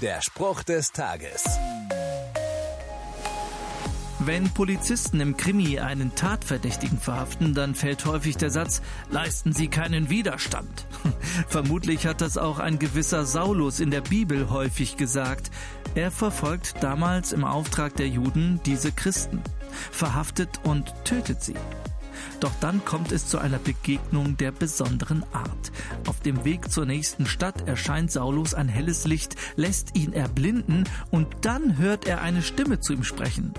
Der 0.00 0.22
Spruch 0.22 0.62
des 0.62 0.92
Tages. 0.92 1.44
Wenn 4.18 4.48
Polizisten 4.48 5.20
im 5.20 5.36
Krimi 5.36 5.78
einen 5.78 6.14
Tatverdächtigen 6.14 6.98
verhaften, 6.98 7.52
dann 7.52 7.74
fällt 7.74 8.06
häufig 8.06 8.38
der 8.38 8.48
Satz, 8.48 8.80
leisten 9.10 9.52
Sie 9.52 9.68
keinen 9.68 10.08
Widerstand. 10.08 10.86
Vermutlich 11.48 12.06
hat 12.06 12.22
das 12.22 12.38
auch 12.38 12.60
ein 12.60 12.78
gewisser 12.78 13.26
Saulus 13.26 13.78
in 13.78 13.90
der 13.90 14.00
Bibel 14.00 14.48
häufig 14.48 14.96
gesagt. 14.96 15.50
Er 15.94 16.10
verfolgt 16.10 16.76
damals 16.80 17.32
im 17.32 17.44
Auftrag 17.44 17.94
der 17.96 18.08
Juden 18.08 18.58
diese 18.64 18.92
Christen, 18.92 19.42
verhaftet 19.90 20.60
und 20.64 20.94
tötet 21.04 21.42
sie. 21.42 21.56
Doch 22.40 22.52
dann 22.60 22.84
kommt 22.84 23.12
es 23.12 23.26
zu 23.26 23.38
einer 23.38 23.58
Begegnung 23.58 24.36
der 24.36 24.52
besonderen 24.52 25.24
Art. 25.32 25.72
Auf 26.06 26.20
dem 26.20 26.44
Weg 26.44 26.70
zur 26.70 26.86
nächsten 26.86 27.26
Stadt 27.26 27.66
erscheint 27.66 28.10
Saulus 28.10 28.54
ein 28.54 28.68
helles 28.68 29.06
Licht, 29.06 29.36
lässt 29.56 29.96
ihn 29.96 30.12
erblinden 30.12 30.84
und 31.10 31.28
dann 31.42 31.78
hört 31.78 32.06
er 32.06 32.22
eine 32.22 32.42
Stimme 32.42 32.80
zu 32.80 32.92
ihm 32.92 33.04
sprechen. 33.04 33.52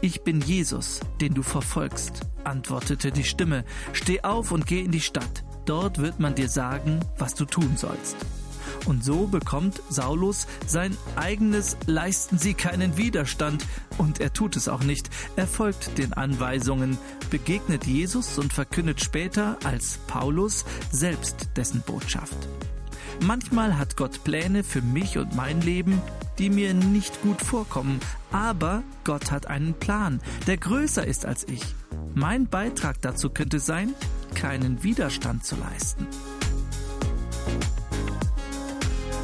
Ich 0.00 0.22
bin 0.22 0.40
Jesus, 0.40 1.00
den 1.20 1.34
du 1.34 1.42
verfolgst, 1.42 2.20
antwortete 2.44 3.10
die 3.10 3.24
Stimme. 3.24 3.64
Steh 3.92 4.22
auf 4.22 4.52
und 4.52 4.66
geh 4.66 4.80
in 4.80 4.92
die 4.92 5.00
Stadt. 5.00 5.44
Dort 5.64 5.98
wird 5.98 6.20
man 6.20 6.34
dir 6.34 6.48
sagen, 6.48 7.00
was 7.18 7.34
du 7.34 7.44
tun 7.44 7.76
sollst. 7.76 8.16
Und 8.86 9.04
so 9.04 9.26
bekommt 9.26 9.82
Saulus 9.90 10.46
sein 10.66 10.96
eigenes 11.16 11.76
Leisten 11.86 12.38
Sie 12.38 12.54
keinen 12.54 12.96
Widerstand. 12.96 13.66
Und 13.98 14.20
er 14.20 14.32
tut 14.32 14.56
es 14.56 14.68
auch 14.68 14.82
nicht. 14.82 15.10
Er 15.34 15.46
folgt 15.46 15.98
den 15.98 16.12
Anweisungen, 16.12 16.96
begegnet 17.30 17.86
Jesus 17.86 18.38
und 18.38 18.52
verkündet 18.52 19.00
später 19.00 19.58
als 19.64 19.98
Paulus 20.06 20.64
selbst 20.90 21.48
dessen 21.56 21.82
Botschaft. 21.82 22.36
Manchmal 23.20 23.78
hat 23.78 23.96
Gott 23.96 24.24
Pläne 24.24 24.62
für 24.62 24.82
mich 24.82 25.18
und 25.18 25.34
mein 25.34 25.60
Leben, 25.62 26.00
die 26.38 26.50
mir 26.50 26.74
nicht 26.74 27.22
gut 27.22 27.40
vorkommen, 27.40 28.00
aber 28.30 28.82
Gott 29.04 29.30
hat 29.30 29.46
einen 29.46 29.74
Plan, 29.74 30.20
der 30.46 30.58
größer 30.58 31.06
ist 31.06 31.24
als 31.24 31.48
ich. 31.48 31.62
Mein 32.14 32.46
Beitrag 32.46 33.00
dazu 33.00 33.30
könnte 33.30 33.58
sein, 33.58 33.94
keinen 34.34 34.82
Widerstand 34.82 35.44
zu 35.44 35.56
leisten. 35.56 36.06